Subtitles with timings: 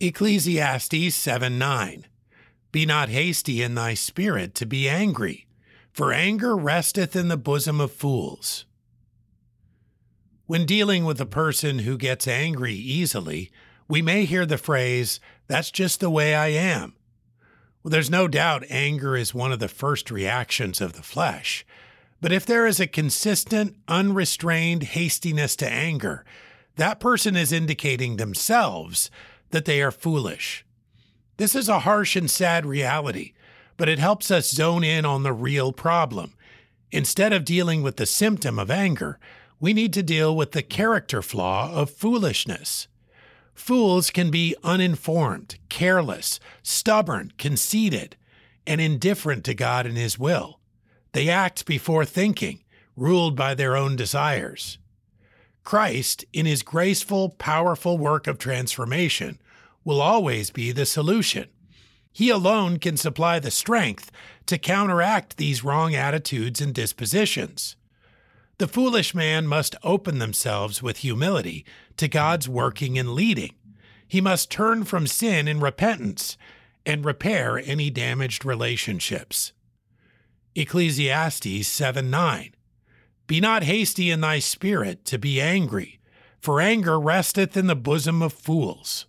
[0.00, 2.06] Ecclesiastes 7 9.
[2.70, 5.48] Be not hasty in thy spirit to be angry,
[5.92, 8.64] for anger resteth in the bosom of fools.
[10.46, 13.50] When dealing with a person who gets angry easily,
[13.88, 16.94] we may hear the phrase, That's just the way I am.
[17.82, 21.66] Well, there's no doubt anger is one of the first reactions of the flesh.
[22.20, 26.24] But if there is a consistent, unrestrained hastiness to anger,
[26.76, 29.10] that person is indicating themselves
[29.50, 30.64] that they are foolish.
[31.36, 33.32] This is a harsh and sad reality,
[33.76, 36.34] but it helps us zone in on the real problem.
[36.90, 39.18] Instead of dealing with the symptom of anger,
[39.60, 42.88] we need to deal with the character flaw of foolishness.
[43.54, 48.16] Fools can be uninformed, careless, stubborn, conceited,
[48.66, 50.60] and indifferent to God and His will.
[51.12, 52.62] They act before thinking,
[52.96, 54.78] ruled by their own desires.
[55.68, 59.38] Christ, in his graceful, powerful work of transformation,
[59.84, 61.46] will always be the solution.
[62.10, 64.10] He alone can supply the strength
[64.46, 67.76] to counteract these wrong attitudes and dispositions.
[68.56, 71.66] The foolish man must open themselves with humility
[71.98, 73.52] to God's working and leading.
[74.06, 76.38] He must turn from sin in repentance
[76.86, 79.52] and repair any damaged relationships.
[80.54, 82.54] Ecclesiastes 7 9.
[83.28, 86.00] Be not hasty in thy spirit to be angry,
[86.40, 89.06] for anger resteth in the bosom of fools.